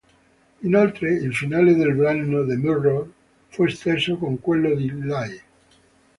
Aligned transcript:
Inoltre, 0.63 1.13
il 1.13 1.31
finale 1.31 1.75
del 1.75 1.93
brano 1.93 2.43
"The 2.43 2.55
Mirror" 2.55 3.07
fu 3.49 3.65
esteso 3.65 4.17
con 4.17 4.39
quello 4.39 4.73
di 4.73 4.91
"Lie". 4.91 5.41